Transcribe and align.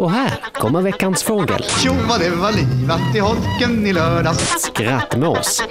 Och 0.00 0.10
här 0.10 0.30
kommer 0.52 0.82
veckans 0.82 1.22
fågel. 1.22 1.62
Tjo 1.62 1.92
vad 2.08 2.20
det 2.20 2.30
var 2.30 2.52
livat 2.52 3.16
i 3.16 3.18
holken 3.18 3.86
i 3.86 3.92
lördags. 3.92 4.62
Skrattmås. 4.62 5.62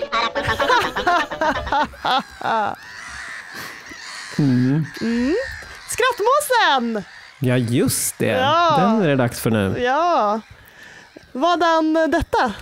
Skrattmåsen! 5.90 7.04
Ja, 7.40 7.58
just 7.58 8.18
det. 8.18 8.26
Ja. 8.26 8.78
Den 8.80 9.02
är 9.02 9.08
det 9.08 9.16
dags 9.16 9.40
för 9.40 9.52
nu. 9.52 9.80
Ja. 9.80 10.42
Vadan 11.32 11.94
detta? 11.94 12.54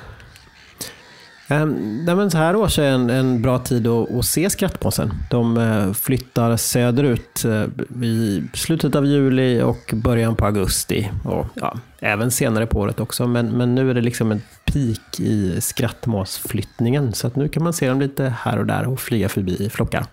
Um, 1.50 2.30
så 2.32 2.38
här 2.38 2.56
års 2.56 2.80
är 2.80 2.92
en, 2.92 3.10
en 3.10 3.42
bra 3.42 3.60
tid 3.60 3.88
att, 3.88 4.12
att 4.12 4.26
se 4.26 4.50
skrattmåsen. 4.50 5.14
De 5.30 5.58
eh, 5.58 5.94
flyttar 5.94 6.58
söderut 6.58 7.46
uh, 7.46 7.66
i 8.04 8.44
slutet 8.54 8.96
av 8.96 9.06
juli 9.06 9.62
och 9.62 9.94
början 9.94 10.36
på 10.36 10.46
augusti. 10.46 11.12
Och, 11.24 11.46
ja, 11.54 11.78
även 12.00 12.32
senare 12.32 12.66
på 12.66 12.80
året 12.80 13.00
också. 13.00 13.28
Men, 13.28 13.58
men 13.58 13.76
nu 13.76 13.90
är 13.90 13.94
det 13.94 14.02
liksom 14.02 14.32
en 14.32 14.42
peak 14.66 15.20
i 15.20 15.62
skrattmåsflyttningen. 15.62 17.14
Så 17.14 17.28
att 17.28 17.36
nu 17.36 17.50
kan 17.50 17.64
man 17.64 17.74
se 17.74 17.90
dem 17.90 18.00
lite 18.00 18.34
här 18.40 18.60
och 18.60 18.66
där 18.66 18.88
och 18.88 19.00
flyga 19.00 19.30
förbi 19.30 19.66
i 19.66 19.70
flockar. 19.70 20.06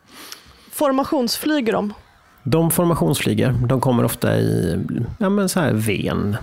Formationsflyger 0.72 1.72
de? 1.72 1.92
De 2.42 2.70
formationsflyger. 2.70 3.54
De 3.66 3.80
kommer 3.80 4.04
ofta 4.04 4.36
i 4.36 4.78
ja, 5.18 5.28
men 5.28 5.48
så 5.48 5.60
här 5.60 5.72
ven, 5.72 6.36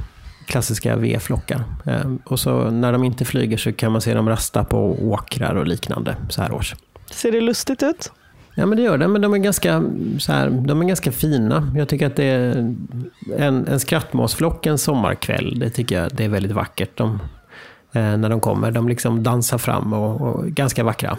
klassiska 0.46 0.96
V-flockar. 0.96 1.64
Eh, 1.86 2.12
och 2.24 2.40
så 2.40 2.72
när 2.72 2.92
de 2.92 3.04
inte 3.04 3.26
flyger 3.26 3.58
så 3.58 3.74
kan 3.74 3.92
man 3.92 4.02
se 4.02 4.14
dem 4.14 4.30
rasta 4.30 4.64
på 4.64 4.98
åkrar 5.02 5.56
och 5.56 5.68
liknande 5.68 6.16
så 6.30 6.42
här 6.42 6.52
års. 6.52 6.76
Ser 7.12 7.32
det 7.32 7.42
lustigt 7.42 7.84
ut? 7.84 8.12
Ja 8.56 8.66
men 8.66 8.78
det 8.78 8.84
gör 8.84 8.98
det, 8.98 9.08
men 9.08 9.22
de 9.22 9.34
är 9.34 9.38
ganska, 9.38 9.84
så 10.20 10.32
här, 10.32 10.50
de 10.50 10.82
är 10.82 10.86
ganska 10.86 11.12
fina. 11.12 11.74
Jag 11.76 11.88
tycker 11.88 12.08
att 12.08 12.16
det 12.16 12.24
är 12.24 12.76
en, 13.38 13.68
en 13.68 13.80
skrattmåsflock 13.80 14.66
en 14.66 14.78
sommarkväll, 14.78 15.60
det 15.60 15.70
tycker 15.70 16.02
jag 16.02 16.12
det 16.16 16.26
är 16.26 16.30
väldigt 16.30 16.52
vackert. 16.52 16.98
De, 16.98 17.20
eh, 17.92 18.18
när 18.18 18.30
de 18.30 18.40
kommer, 18.40 18.72
de 18.72 18.90
liksom 18.90 19.24
dansar 19.24 19.58
fram 19.58 19.94
och, 19.94 20.22
och 20.22 20.48
ganska 20.48 20.84
vackra. 20.84 21.18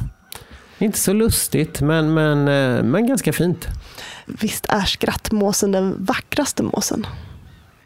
Inte 0.78 0.98
så 0.98 1.12
lustigt, 1.12 1.80
men, 1.80 2.14
men, 2.14 2.38
eh, 2.38 2.82
men 2.82 3.06
ganska 3.06 3.32
fint. 3.32 3.68
Visst 4.26 4.66
är 4.68 4.84
skrattmåsen 4.84 5.72
den 5.72 6.04
vackraste 6.04 6.62
måsen? 6.62 7.06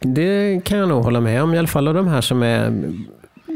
Det 0.01 0.61
kan 0.65 0.79
jag 0.79 0.89
nog 0.89 1.05
hålla 1.05 1.21
med 1.21 1.43
om, 1.43 1.55
i 1.55 1.59
alla 1.59 1.69
fall 1.69 1.89
av 1.89 1.95
de 1.95 2.09
här 2.09 2.21
som 2.21 2.43
är 2.43 2.93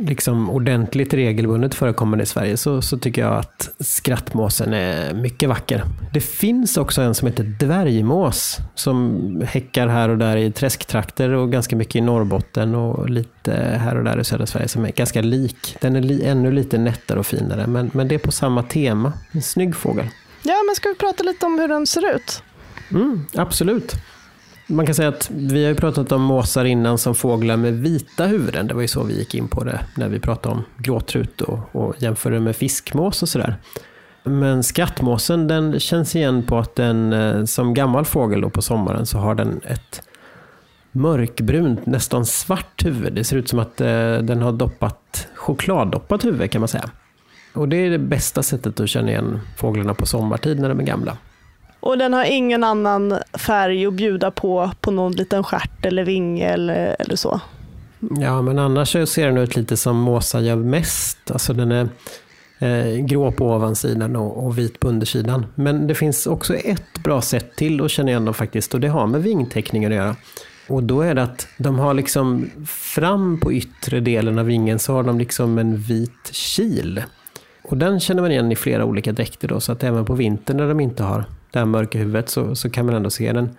liksom 0.01 0.51
ordentligt 0.51 1.15
regelbundet 1.15 1.75
förekommande 1.75 2.23
i 2.23 2.27
Sverige 2.27 2.57
så, 2.57 2.83
så 2.83 2.99
tycker 2.99 3.23
jag 3.23 3.35
att 3.35 3.71
skrattmåsen 3.79 4.73
är 4.73 5.15
mycket 5.15 5.49
vacker. 5.49 5.85
Det 6.13 6.21
finns 6.21 6.77
också 6.77 7.03
en 7.03 7.15
som 7.15 7.29
heter 7.29 7.45
dvärgmås 7.45 8.59
som 8.75 9.21
häckar 9.47 9.89
här 9.89 10.09
och 10.09 10.19
där 10.19 10.37
i 10.37 10.53
träsktrakter 10.53 11.31
och 11.31 11.53
ganska 11.53 11.77
mycket 11.77 11.97
i 11.97 12.01
Norrbotten 12.01 12.75
och 12.75 13.11
lite 13.11 13.53
här 13.81 13.97
och 13.97 14.05
där 14.05 14.21
i 14.21 14.25
södra 14.25 14.47
Sverige 14.47 14.69
som 14.69 14.85
är 14.85 14.91
ganska 14.91 15.21
lik. 15.21 15.77
Den 15.81 15.97
är 15.97 16.01
li, 16.01 16.25
ännu 16.25 16.53
lite 16.53 16.79
nättare 16.79 17.19
och 17.19 17.27
finare 17.27 17.67
men, 17.67 17.91
men 17.95 18.09
det 18.09 18.15
är 18.15 18.19
på 18.19 18.33
samma 18.33 18.63
tema. 18.63 19.13
En 19.33 19.43
snygg 19.43 19.77
fågel. 19.77 20.07
Ja, 20.43 20.55
men 20.67 20.75
ska 20.75 20.89
vi 20.89 20.95
prata 20.95 21.23
lite 21.23 21.47
om 21.47 21.59
hur 21.59 21.69
den 21.69 21.87
ser 21.87 22.15
ut? 22.15 22.43
Mm, 22.91 23.27
absolut. 23.35 23.95
Man 24.71 24.87
kan 24.87 24.95
säga 24.95 25.09
att 25.09 25.31
vi 25.31 25.63
har 25.63 25.69
ju 25.69 25.75
pratat 25.75 26.13
om 26.13 26.23
måsar 26.23 26.65
innan 26.65 26.99
som 26.99 27.15
fåglar 27.15 27.57
med 27.57 27.75
vita 27.75 28.27
huvuden. 28.27 28.67
Det 28.67 28.75
var 28.75 28.83
ju 28.83 28.89
så 28.89 29.03
vi 29.03 29.19
gick 29.19 29.35
in 29.35 29.49
på 29.49 29.65
det 29.65 29.81
när 29.95 30.09
vi 30.09 30.21
pratade 30.21 30.55
om 30.55 30.65
gråtrut 30.79 31.41
och, 31.41 31.59
och 31.73 31.95
jämförde 31.99 32.41
med 32.41 32.57
fiskmås 32.57 33.23
och 33.23 33.29
sådär. 33.29 33.57
Men 34.25 34.63
skrattmåsen 34.63 35.49
den 35.49 35.81
känns 35.81 36.17
igen 36.17 36.43
på 36.43 36.59
att 36.59 36.75
den 36.75 37.13
eh, 37.13 37.45
som 37.45 37.75
gammal 37.75 38.05
fågel 38.05 38.41
då 38.41 38.51
på 38.51 38.63
sommaren 38.63 39.07
så 39.07 39.19
har 39.19 39.35
den 39.35 39.61
ett 39.65 40.03
mörkbrunt, 40.93 41.87
nästan 41.87 42.27
svart 42.27 42.85
huvud. 42.85 43.13
Det 43.13 43.25
ser 43.25 43.37
ut 43.37 43.49
som 43.49 43.59
att 43.59 43.81
eh, 43.81 44.19
den 44.19 44.43
har 44.43 44.53
doppat, 44.53 45.29
chokladdoppat 45.35 46.25
huvud 46.25 46.51
kan 46.51 46.61
man 46.61 46.69
säga. 46.69 46.91
Och 47.55 47.69
det 47.69 47.77
är 47.77 47.91
det 47.91 47.99
bästa 47.99 48.43
sättet 48.43 48.81
att 48.81 48.89
känna 48.89 49.11
igen 49.11 49.41
fåglarna 49.57 49.95
på 49.95 50.07
sommartid 50.07 50.61
när 50.61 50.69
de 50.69 50.81
är 50.81 50.85
gamla. 50.85 51.17
Och 51.81 51.99
den 51.99 52.13
har 52.13 52.25
ingen 52.25 52.65
annan 52.65 53.19
färg 53.33 53.87
att 53.87 53.95
bjuda 53.95 54.31
på, 54.31 54.71
på 54.81 54.91
någon 54.91 55.13
liten 55.13 55.45
stjärt 55.45 55.87
eller 55.87 56.05
vinge 56.05 56.49
eller, 56.49 56.97
eller 56.99 57.17
så. 57.17 57.41
Ja, 58.21 58.43
men 58.43 58.59
annars 58.59 58.91
ser 59.09 59.27
den 59.27 59.37
ut 59.37 59.57
lite 59.57 59.77
som 59.77 59.97
måsar 59.97 60.41
gör 60.41 60.57
mest. 60.57 61.31
Alltså 61.31 61.53
den 61.53 61.73
är 61.73 61.89
eh, 62.59 63.05
grå 63.05 63.33
på 63.33 63.47
ovansidan 63.47 64.17
och, 64.17 64.47
och 64.47 64.59
vit 64.59 64.81
på 64.81 64.89
undersidan. 64.89 65.47
Men 65.55 65.87
det 65.87 65.95
finns 65.95 66.27
också 66.27 66.55
ett 66.55 66.99
bra 67.05 67.21
sätt 67.23 67.57
till 67.57 67.85
att 67.85 67.91
känna 67.91 68.11
igen 68.11 68.25
dem 68.25 68.35
faktiskt 68.35 68.75
och 68.75 68.81
det 68.81 68.89
har 68.89 69.07
med 69.07 69.23
vingteckningen 69.23 69.93
att 69.93 69.97
göra. 69.97 70.17
Och 70.69 70.83
då 70.83 71.01
är 71.01 71.15
det 71.15 71.23
att 71.23 71.49
de 71.59 71.79
har 71.79 71.95
liksom 71.95 72.51
fram 72.67 73.41
på 73.41 73.53
yttre 73.53 74.01
delen 74.01 74.39
av 74.39 74.47
vingen 74.47 74.79
så 74.79 74.93
har 74.93 75.03
de 75.03 75.19
liksom 75.19 75.59
en 75.59 75.77
vit 75.77 76.31
kil. 76.33 77.03
Och 77.63 77.77
den 77.77 78.01
känner 78.01 78.23
man 78.23 78.31
igen 78.31 78.53
i 78.53 78.57
flera 78.57 78.85
olika 78.85 79.13
dräkter 79.13 79.49
då, 79.49 79.61
så 79.61 79.73
att 79.73 79.85
även 79.85 80.05
på 80.05 80.15
vintern 80.15 80.57
när 80.57 80.69
de 80.69 80.81
inte 80.81 81.03
har 81.03 81.25
det 81.51 81.59
här 81.59 81.67
mörka 81.67 81.99
huvudet 81.99 82.29
så, 82.29 82.57
så 82.57 82.71
kan 82.71 82.87
man 82.87 82.95
ändå 82.95 83.11
se 83.11 83.33
den. 83.33 83.57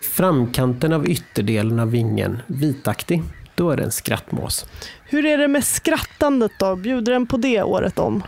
Framkanten 0.00 0.92
av 0.92 1.08
ytterdelen 1.08 1.78
av 1.78 1.90
vingen 1.90 2.38
vitaktig, 2.46 3.22
då 3.54 3.70
är 3.70 3.76
det 3.76 3.82
en 3.82 3.92
skrattmås. 3.92 4.66
Hur 5.04 5.26
är 5.26 5.38
det 5.38 5.48
med 5.48 5.64
skrattandet 5.64 6.52
då? 6.58 6.76
Bjuder 6.76 7.12
den 7.12 7.26
på 7.26 7.36
det 7.36 7.62
året 7.62 7.98
om? 7.98 8.22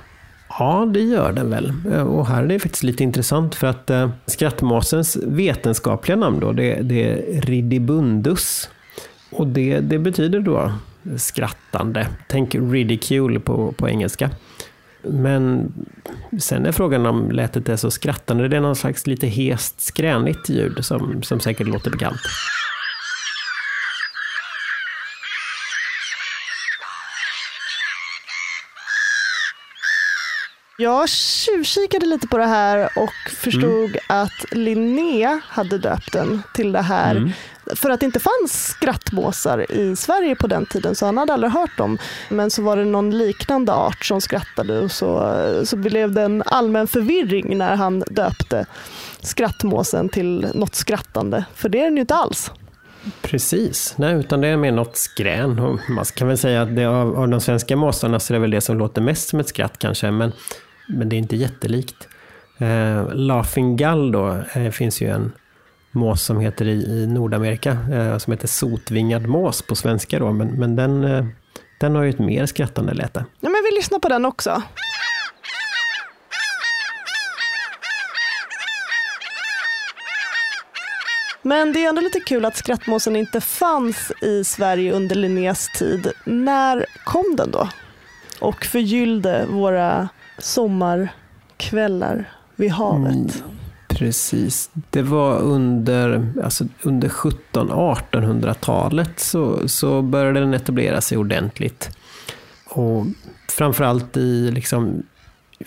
Ja, 0.58 0.90
det 0.94 1.00
gör 1.00 1.32
den 1.32 1.50
väl. 1.50 1.72
Och 2.06 2.26
här 2.26 2.42
är 2.42 2.46
det 2.46 2.58
faktiskt 2.58 2.82
lite 2.82 3.02
intressant 3.02 3.54
för 3.54 3.66
att 3.66 3.90
eh, 3.90 4.10
skrattmåsens 4.26 5.16
vetenskapliga 5.16 6.16
namn 6.16 6.40
då, 6.40 6.52
det, 6.52 6.74
det 6.82 7.04
är 7.04 7.40
Ridibundus. 7.40 8.70
Och 9.30 9.46
det, 9.46 9.80
det 9.80 9.98
betyder 9.98 10.40
då 10.40 10.72
skrattande. 11.16 12.06
Tänk 12.28 12.54
ridicule 12.54 13.40
på, 13.40 13.72
på 13.72 13.88
engelska. 13.88 14.30
Men 15.02 15.72
sen 16.38 16.66
är 16.66 16.72
frågan 16.72 17.06
om 17.06 17.30
lätet 17.30 17.68
är 17.68 17.76
så 17.76 17.90
skrattande. 17.90 18.48
Det 18.48 18.56
är 18.56 18.60
någon 18.60 18.76
slags 18.76 19.06
lite 19.06 19.26
hest 19.26 19.80
skränigt 19.80 20.48
ljud 20.48 20.84
som, 20.84 21.22
som 21.22 21.40
säkert 21.40 21.66
låter 21.66 21.90
bekant. 21.90 22.20
Jag 30.80 31.08
tjuvkikade 31.08 32.06
lite 32.06 32.26
på 32.26 32.38
det 32.38 32.46
här 32.46 32.88
och 32.96 33.32
förstod 33.32 33.96
att 34.06 34.44
Linnea 34.52 35.40
hade 35.48 35.78
döpt 35.78 36.12
den 36.12 36.42
till 36.54 36.72
det 36.72 36.82
här 36.82 37.16
Mm 37.16 37.32
för 37.80 37.90
att 37.90 38.00
det 38.00 38.06
inte 38.06 38.20
fanns 38.20 38.66
skrattmåsar 38.66 39.72
i 39.72 39.96
Sverige 39.96 40.34
på 40.34 40.46
den 40.46 40.66
tiden 40.66 40.94
så 40.94 41.06
han 41.06 41.18
hade 41.18 41.32
aldrig 41.32 41.52
hört 41.52 41.78
dem. 41.78 41.98
Men 42.28 42.50
så 42.50 42.62
var 42.62 42.76
det 42.76 42.84
någon 42.84 43.18
liknande 43.18 43.72
art 43.72 44.04
som 44.04 44.20
skrattade 44.20 44.80
och 44.80 44.90
så, 44.90 45.34
så 45.64 45.76
blev 45.76 46.12
det 46.12 46.22
en 46.22 46.42
allmän 46.46 46.86
förvirring 46.86 47.58
när 47.58 47.76
han 47.76 48.04
döpte 48.10 48.66
skrattmåsen 49.20 50.08
till 50.08 50.46
något 50.54 50.74
skrattande. 50.74 51.44
För 51.54 51.68
det 51.68 51.80
är 51.80 51.84
den 51.84 51.94
ju 51.94 52.00
inte 52.00 52.14
alls. 52.14 52.50
Precis, 53.22 53.94
nej, 53.98 54.14
utan 54.14 54.40
det 54.40 54.48
är 54.48 54.56
mer 54.56 54.72
något 54.72 54.96
skrän. 54.96 55.58
Och 55.58 55.80
man 55.90 56.04
kan 56.04 56.28
väl 56.28 56.38
säga 56.38 56.62
att 56.62 56.76
det 56.76 56.84
av, 56.84 57.18
av 57.18 57.28
de 57.28 57.40
svenska 57.40 57.76
måsarna 57.76 58.20
så 58.20 58.32
är 58.32 58.34
det 58.34 58.40
väl 58.40 58.50
det 58.50 58.60
som 58.60 58.78
låter 58.78 59.02
mest 59.02 59.28
som 59.28 59.40
ett 59.40 59.48
skratt 59.48 59.78
kanske, 59.78 60.10
men, 60.10 60.32
men 60.88 61.08
det 61.08 61.16
är 61.16 61.18
inte 61.18 61.36
jättelikt. 61.36 62.08
Eh, 62.58 63.14
Laughing 63.14 63.76
Gull 63.76 64.12
då, 64.12 64.42
eh, 64.54 64.70
finns 64.70 65.00
ju 65.00 65.08
en 65.08 65.32
mås 65.92 66.22
som 66.22 66.40
heter 66.40 66.68
i, 66.68 67.02
i 67.02 67.06
Nordamerika, 67.06 67.70
eh, 67.70 68.18
som 68.18 68.32
heter 68.32 68.48
sotvingad 68.48 69.26
mås 69.26 69.62
på 69.62 69.74
svenska 69.74 70.18
då, 70.18 70.32
men, 70.32 70.48
men 70.48 70.76
den, 70.76 71.04
eh, 71.04 71.24
den 71.80 71.94
har 71.94 72.02
ju 72.02 72.10
ett 72.10 72.18
mer 72.18 72.46
skrattande 72.46 72.94
läte. 72.94 73.24
Ja, 73.40 73.48
men 73.48 73.62
vi 73.70 73.76
lyssnar 73.76 73.98
på 73.98 74.08
den 74.08 74.24
också. 74.24 74.62
Men 81.42 81.72
det 81.72 81.84
är 81.84 81.88
ändå 81.88 82.00
lite 82.00 82.20
kul 82.20 82.44
att 82.44 82.56
skrattmåsen 82.56 83.16
inte 83.16 83.40
fanns 83.40 84.12
i 84.22 84.44
Sverige 84.44 84.92
under 84.92 85.16
Linneas 85.16 85.68
tid. 85.78 86.12
När 86.24 86.86
kom 87.04 87.36
den 87.36 87.50
då? 87.50 87.68
Och 88.40 88.64
förgyllde 88.64 89.46
våra 89.46 90.08
sommarkvällar 90.38 92.32
vid 92.56 92.70
havet. 92.70 93.42
Precis. 94.00 94.70
Det 94.90 95.02
var 95.02 95.38
under, 95.38 96.32
alltså 96.44 96.64
under 96.82 97.08
1700-1800-talet 97.08 99.20
så, 99.20 99.68
så 99.68 100.02
började 100.02 100.40
den 100.40 100.54
etablera 100.54 101.00
sig 101.00 101.18
ordentligt. 101.18 101.98
Och 102.66 103.06
framförallt 103.48 104.16
i 104.16 104.50
liksom 104.50 105.02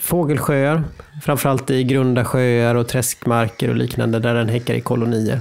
fågelsjöar, 0.00 0.84
framförallt 1.22 1.70
i 1.70 1.84
grunda 1.84 2.24
sjöar 2.24 2.74
och 2.74 2.88
träskmarker 2.88 3.68
och 3.68 3.76
liknande 3.76 4.18
där 4.18 4.34
den 4.34 4.48
häckar 4.48 4.74
i 4.74 4.80
kolonier. 4.80 5.40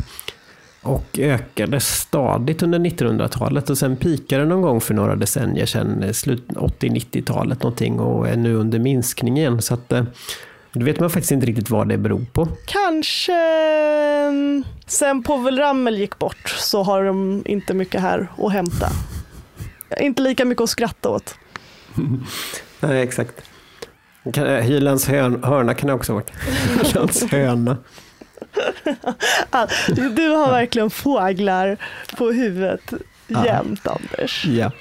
Och 0.82 1.20
ökade 1.20 1.80
stadigt 1.80 2.64
under 2.64 2.80
1900-talet 2.80 3.70
och 3.70 3.78
sen 3.78 3.96
pikade 3.96 4.46
någon 4.46 4.62
gång 4.62 4.82
för 4.82 4.94
några 4.94 5.16
decennier 5.16 5.66
sedan, 5.66 6.14
slut 6.14 6.48
80-90-talet 6.48 7.64
någonting 7.64 8.00
och 8.00 8.30
är 8.30 8.38
nu 8.38 8.56
under 8.56 8.80
minskning 8.80 9.38
igen. 9.38 9.62
Så 9.62 9.74
att, 9.74 9.92
eh, 9.92 10.04
då 10.74 10.86
vet 10.86 11.00
man 11.00 11.10
faktiskt 11.10 11.32
inte 11.32 11.46
riktigt 11.46 11.70
vad 11.70 11.90
det 11.90 11.98
beror 11.98 12.26
på. 12.34 12.48
Kanske 12.66 13.34
mm, 14.28 14.64
sen 14.88 15.24
Povel 15.24 15.58
Ramel 15.60 15.98
gick 15.98 16.20
bort 16.20 16.50
så 16.50 16.84
har 16.84 17.04
de 17.04 17.44
inte 17.46 17.74
mycket 17.74 18.02
här 18.02 18.28
att 18.38 18.54
hämta. 18.54 18.90
Inte 20.00 20.22
lika 20.22 20.46
mycket 20.46 20.62
att 20.62 20.70
skratta 20.70 21.10
åt. 21.10 21.36
Nej, 22.80 23.02
exakt. 23.02 23.34
Eh, 24.38 24.44
Hylands 24.44 25.08
hörn, 25.08 25.44
hörna 25.44 25.74
kan 25.74 25.88
det 25.88 25.94
också 25.94 26.12
ha 26.14 26.16
varit. 26.20 26.32
Hylands 26.88 27.24
höna. 27.32 27.78
Ah, 29.50 29.68
Du 30.16 30.28
har 30.30 30.52
verkligen 30.52 30.90
fåglar 30.90 31.78
på 32.18 32.32
huvudet 32.32 32.94
jämt 33.28 33.88
Anders. 33.88 34.46
Ja. 34.46 34.72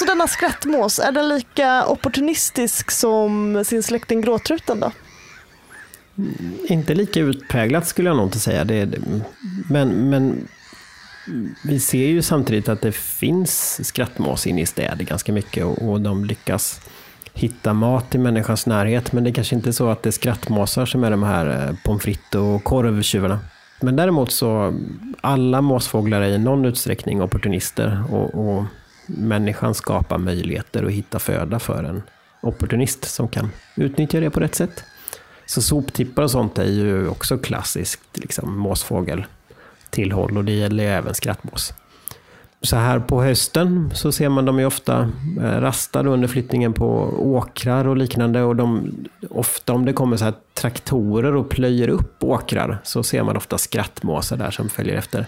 Så 0.00 0.06
denna 0.06 0.26
skrattmås, 0.26 0.98
är 0.98 1.12
den 1.12 1.28
lika 1.28 1.86
opportunistisk 1.86 2.90
som 2.90 3.62
sin 3.64 3.82
släkting 3.82 4.20
gråtruten 4.20 4.80
då? 4.80 4.92
Mm, 6.18 6.54
inte 6.68 6.94
lika 6.94 7.20
utpräglat 7.20 7.86
skulle 7.86 8.08
jag 8.10 8.16
nog 8.16 8.26
inte 8.26 8.38
säga. 8.38 8.64
Det, 8.64 8.74
är- 8.74 8.98
men, 9.68 9.88
men 10.10 10.48
vi 11.64 11.80
ser 11.80 12.06
ju 12.06 12.22
samtidigt 12.22 12.68
att 12.68 12.80
det 12.80 12.92
finns 12.92 13.80
skrattmås 13.88 14.46
inne 14.46 14.60
i 14.60 14.66
städer 14.66 15.04
ganska 15.04 15.32
mycket 15.32 15.64
och, 15.64 15.88
och 15.90 16.00
de 16.00 16.24
lyckas 16.24 16.80
hitta 17.34 17.72
mat 17.72 18.14
i 18.14 18.18
människans 18.18 18.66
närhet. 18.66 19.12
Men 19.12 19.24
det 19.24 19.30
är 19.30 19.34
kanske 19.34 19.54
inte 19.56 19.70
är 19.70 19.72
så 19.72 19.88
att 19.88 20.02
det 20.02 20.08
är 20.10 20.12
skrattmåsar 20.12 20.86
som 20.86 21.04
är 21.04 21.10
de 21.10 21.22
här 21.22 21.68
eh, 21.68 21.76
pommes 21.84 22.02
frites 22.02 22.34
och 22.34 22.64
korvtjuvarna. 22.64 23.38
Men 23.80 23.96
däremot 23.96 24.32
så 24.32 24.74
alla 25.20 25.60
måsfåglar 25.60 26.20
är 26.20 26.28
i 26.28 26.38
någon 26.38 26.64
utsträckning 26.64 27.22
opportunister 27.22 28.04
och, 28.10 28.34
och 28.34 28.64
människan 29.16 29.74
skapar 29.74 30.18
möjligheter 30.18 30.84
att 30.84 30.92
hitta 30.92 31.18
föda 31.18 31.58
för 31.58 31.84
en 31.84 32.02
opportunist 32.42 33.04
som 33.04 33.28
kan 33.28 33.50
utnyttja 33.76 34.20
det 34.20 34.30
på 34.30 34.40
rätt 34.40 34.54
sätt. 34.54 34.84
Så 35.46 35.62
soptippar 35.62 36.22
och 36.22 36.30
sånt 36.30 36.58
är 36.58 36.64
ju 36.64 37.08
också 37.08 37.38
klassiskt 37.38 38.18
liksom, 38.18 38.58
måsfågeltillhåll 38.58 40.36
och 40.36 40.44
det 40.44 40.52
gäller 40.52 40.84
ju 40.84 40.90
även 40.90 41.14
skrattmås. 41.14 41.74
Så 42.62 42.76
här 42.76 42.98
på 42.98 43.22
hösten 43.22 43.90
så 43.94 44.12
ser 44.12 44.28
man 44.28 44.44
dem 44.44 44.58
ju 44.58 44.66
ofta 44.66 45.10
eh, 45.40 45.60
rastade 45.60 46.10
under 46.10 46.28
flyttningen 46.28 46.72
på 46.72 47.14
åkrar 47.18 47.86
och 47.86 47.96
liknande. 47.96 48.42
Och 48.42 48.56
de, 48.56 48.94
ofta 49.30 49.72
om 49.72 49.84
det 49.84 49.92
kommer 49.92 50.16
så 50.16 50.24
här 50.24 50.34
traktorer 50.54 51.36
och 51.36 51.48
plöjer 51.48 51.88
upp 51.88 52.24
åkrar 52.24 52.78
så 52.84 53.02
ser 53.02 53.22
man 53.22 53.36
ofta 53.36 53.58
skrattmåsar 53.58 54.36
där 54.36 54.50
som 54.50 54.68
följer 54.68 54.96
efter. 54.96 55.26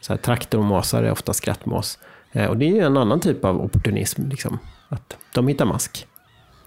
Så 0.00 0.12
här 0.12 0.18
traktormåsar 0.18 1.02
är 1.02 1.10
ofta 1.10 1.32
skrattmås. 1.32 1.98
Eh, 2.36 2.46
Och 2.46 2.56
det 2.56 2.64
är 2.64 2.72
ju 2.72 2.80
en 2.80 2.96
annan 2.96 3.20
typ 3.20 3.44
av 3.44 3.64
opportunism, 3.64 4.28
liksom, 4.28 4.58
att 4.88 5.16
de 5.34 5.48
hittar 5.48 5.64
mask. 5.64 6.06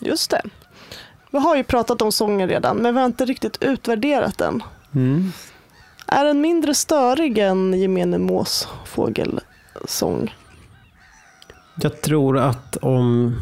Just 0.02 0.32
det. 0.32 0.42
Vi 1.32 1.40
har 1.40 1.56
ju 1.56 1.64
pratat 1.64 2.02
om 2.02 2.12
sången 2.12 2.50
redan, 2.50 2.78
men 2.78 2.94
vi 2.94 3.00
har 3.00 3.06
inte 3.06 3.26
riktigt 3.26 3.58
utvärderat 3.64 4.38
den. 4.38 4.64
Är 6.08 6.26
den 6.26 6.42
mindre 6.42 6.74
störig 6.74 7.38
än 7.38 7.80
gemene 7.82 8.18
måsfågelsång? 8.18 10.36
Jag 11.82 12.02
tror 12.02 12.38
att 12.38 12.76
om 12.76 13.36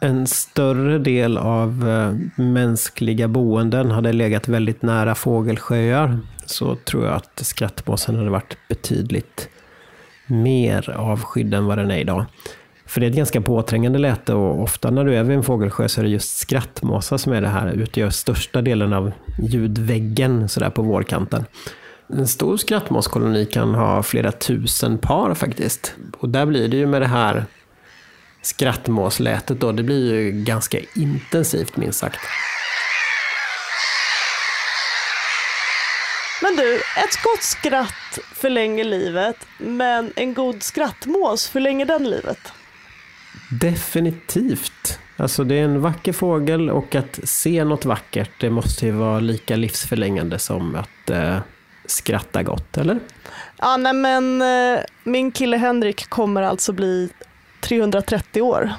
en 0.00 0.26
större 0.26 0.98
del 0.98 1.38
av 1.38 1.88
eh, 1.88 2.12
mänskliga 2.42 3.28
boenden 3.28 3.90
hade 3.90 4.12
legat 4.12 4.48
väldigt 4.48 4.82
nära 4.82 5.14
fågelsjöar 5.14 6.18
så 6.46 6.76
tror 6.76 7.04
jag 7.04 7.14
att 7.14 7.40
skrattmåsen 7.46 8.16
hade 8.16 8.30
varit 8.30 8.56
betydligt 8.68 9.48
mer 10.26 10.90
avskydd 10.90 11.54
än 11.54 11.66
vad 11.66 11.78
den 11.78 11.90
är 11.90 11.98
idag. 11.98 12.24
För 12.86 13.00
det 13.00 13.06
är 13.06 13.10
ett 13.10 13.16
ganska 13.16 13.40
påträngande 13.40 13.98
läte 13.98 14.34
och 14.34 14.62
ofta 14.62 14.90
när 14.90 15.04
du 15.04 15.14
är 15.14 15.22
vid 15.22 15.36
en 15.36 15.42
fågelsjö 15.42 15.88
så 15.88 16.00
är 16.00 16.04
det 16.04 16.10
just 16.10 16.36
skrattmåsar 16.36 17.18
som 17.18 17.32
är 17.32 17.40
det 17.40 17.48
här, 17.48 17.72
utgör 17.72 18.10
största 18.10 18.62
delen 18.62 18.92
av 18.92 19.12
ljudväggen 19.42 20.48
sådär 20.48 20.70
på 20.70 20.82
vårkanten. 20.82 21.44
En 22.08 22.26
stor 22.26 22.56
skrattmåskoloni 22.56 23.46
kan 23.46 23.74
ha 23.74 24.02
flera 24.02 24.32
tusen 24.32 24.98
par 24.98 25.34
faktiskt. 25.34 25.94
Och 26.18 26.28
där 26.28 26.46
blir 26.46 26.68
det 26.68 26.76
ju 26.76 26.86
med 26.86 27.02
det 27.02 27.06
här 27.06 27.44
skrattmåslätet 28.42 29.60
då, 29.60 29.72
det 29.72 29.82
blir 29.82 30.14
ju 30.14 30.30
ganska 30.32 30.78
intensivt 30.94 31.76
minst 31.76 31.98
sagt. 31.98 32.20
Men 36.56 36.64
du, 36.64 36.76
ett 36.76 37.22
gott 37.24 37.42
skratt 37.42 38.18
förlänger 38.34 38.84
livet, 38.84 39.36
men 39.58 40.12
en 40.16 40.34
god 40.34 40.62
skrattmås 40.62 41.48
förlänger 41.48 41.86
den 41.86 42.10
livet? 42.10 42.52
Definitivt. 43.50 44.98
Alltså 45.16 45.44
det 45.44 45.54
är 45.54 45.64
en 45.64 45.80
vacker 45.80 46.12
fågel 46.12 46.70
och 46.70 46.94
att 46.94 47.20
se 47.24 47.64
något 47.64 47.84
vackert 47.84 48.30
det 48.40 48.50
måste 48.50 48.86
ju 48.86 48.92
vara 48.92 49.20
lika 49.20 49.56
livsförlängande 49.56 50.38
som 50.38 50.76
att 50.76 51.10
eh, 51.10 51.38
skratta 51.86 52.42
gott, 52.42 52.76
eller? 52.76 52.98
Ja, 53.58 53.76
nej 53.76 53.92
men 53.92 54.42
eh, 54.42 54.80
min 55.04 55.32
kille 55.32 55.56
Henrik 55.56 56.08
kommer 56.08 56.42
alltså 56.42 56.72
bli 56.72 57.08
330 57.60 58.42
år. 58.42 58.72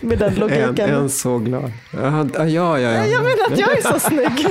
Med 0.00 0.18
den 0.18 0.34
logiken. 0.38 1.10
så 1.10 1.38
glad. 1.38 1.72
Ja, 1.92 2.26
ja, 2.34 2.46
ja. 2.48 2.78
ja. 2.80 3.06
Jag 3.06 3.22
menar 3.22 3.52
att 3.52 3.58
jag 3.58 3.78
är 3.78 3.82
så 3.82 3.98
snygg. 4.08 4.46